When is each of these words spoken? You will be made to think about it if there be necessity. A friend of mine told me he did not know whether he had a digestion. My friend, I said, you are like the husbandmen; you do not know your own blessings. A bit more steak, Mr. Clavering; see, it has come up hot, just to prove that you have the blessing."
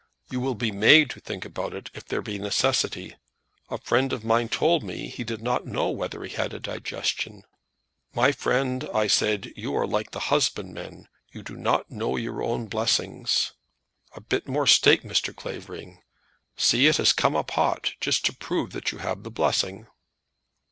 You 0.31 0.39
will 0.39 0.55
be 0.55 0.71
made 0.71 1.11
to 1.11 1.19
think 1.19 1.45
about 1.45 1.75
it 1.75 1.91
if 1.93 2.05
there 2.05 2.23
be 2.23 2.39
necessity. 2.39 3.17
A 3.69 3.77
friend 3.77 4.11
of 4.11 4.25
mine 4.25 4.49
told 4.49 4.81
me 4.83 5.09
he 5.09 5.23
did 5.23 5.43
not 5.43 5.67
know 5.67 5.91
whether 5.91 6.23
he 6.23 6.33
had 6.33 6.55
a 6.55 6.59
digestion. 6.59 7.43
My 8.15 8.31
friend, 8.31 8.89
I 8.95 9.05
said, 9.05 9.53
you 9.55 9.75
are 9.77 9.85
like 9.85 10.09
the 10.09 10.21
husbandmen; 10.33 11.07
you 11.31 11.43
do 11.43 11.55
not 11.55 11.91
know 11.91 12.15
your 12.15 12.41
own 12.41 12.65
blessings. 12.65 13.51
A 14.15 14.21
bit 14.21 14.47
more 14.47 14.65
steak, 14.65 15.03
Mr. 15.03 15.35
Clavering; 15.35 16.01
see, 16.57 16.87
it 16.87 16.97
has 16.97 17.13
come 17.13 17.35
up 17.35 17.51
hot, 17.51 17.93
just 17.99 18.25
to 18.25 18.33
prove 18.33 18.71
that 18.71 18.91
you 18.91 18.97
have 18.97 19.21
the 19.21 19.29
blessing." 19.29 19.85